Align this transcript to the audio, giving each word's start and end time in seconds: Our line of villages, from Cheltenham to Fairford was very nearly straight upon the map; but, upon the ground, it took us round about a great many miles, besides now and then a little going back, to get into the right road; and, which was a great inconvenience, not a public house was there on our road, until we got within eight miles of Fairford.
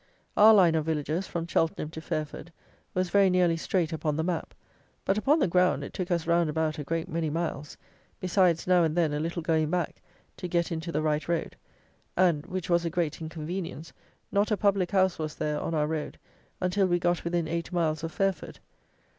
Our 0.35 0.55
line 0.55 0.73
of 0.73 0.85
villages, 0.85 1.27
from 1.27 1.45
Cheltenham 1.45 1.91
to 1.91 2.01
Fairford 2.01 2.51
was 2.95 3.11
very 3.11 3.29
nearly 3.29 3.55
straight 3.55 3.93
upon 3.93 4.15
the 4.15 4.23
map; 4.23 4.55
but, 5.05 5.15
upon 5.15 5.37
the 5.37 5.47
ground, 5.47 5.83
it 5.83 5.93
took 5.93 6.09
us 6.09 6.25
round 6.25 6.49
about 6.49 6.79
a 6.79 6.83
great 6.83 7.07
many 7.07 7.29
miles, 7.29 7.77
besides 8.19 8.65
now 8.65 8.83
and 8.83 8.95
then 8.97 9.13
a 9.13 9.19
little 9.19 9.43
going 9.43 9.69
back, 9.69 10.01
to 10.37 10.47
get 10.47 10.71
into 10.71 10.91
the 10.91 11.03
right 11.03 11.27
road; 11.27 11.55
and, 12.17 12.47
which 12.47 12.67
was 12.67 12.83
a 12.83 12.89
great 12.89 13.21
inconvenience, 13.21 13.93
not 14.31 14.49
a 14.49 14.57
public 14.57 14.89
house 14.89 15.19
was 15.19 15.35
there 15.35 15.59
on 15.59 15.75
our 15.75 15.85
road, 15.85 16.17
until 16.59 16.87
we 16.87 16.97
got 16.97 17.23
within 17.23 17.47
eight 17.47 17.71
miles 17.71 18.03
of 18.03 18.11
Fairford. 18.11 18.57